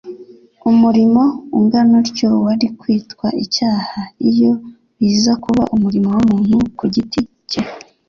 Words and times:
Umurimo 0.69 1.23
ungana 1.57 1.93
utyo 2.03 2.29
wari 2.45 2.67
kwitwa 2.79 3.27
icyaha 3.43 3.99
iyo 4.29 4.51
biza 4.97 5.33
kuba 5.43 5.63
umurimo 5.75 6.07
w'umuntu 6.15 6.55
ku 6.77 6.85
giti 6.93 7.21
cye, 7.51 7.61